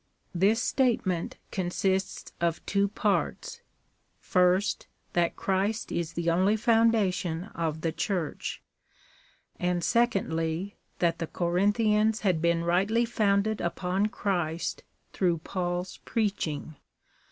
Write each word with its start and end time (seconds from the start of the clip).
This 0.33 0.63
statement 0.63 1.37
consists 1.51 2.33
of 2.41 2.65
two 2.65 2.87
parts; 2.87 3.61
first, 4.17 4.87
that 5.13 5.35
Christ 5.35 5.91
is 5.91 6.13
the 6.13 6.27
only 6.27 6.55
founda 6.57 7.13
tion 7.13 7.43
of 7.53 7.81
the 7.81 7.91
Church; 7.91 8.63
and 9.59 9.83
secondly, 9.83 10.75
that 10.97 11.19
the 11.19 11.27
Corinthians 11.27 12.21
had 12.21 12.41
been 12.41 12.63
rightly 12.63 13.05
founded 13.05 13.61
upon 13.61 14.07
Christ 14.07 14.81
through 15.13 15.37
Paul's 15.37 15.97
preaching. 15.97 16.77